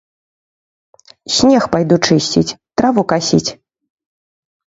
Снег 1.35 1.63
пайду 1.75 1.97
чысціць, 2.07 2.55
траву 2.81 3.01
касіць. 3.13 3.51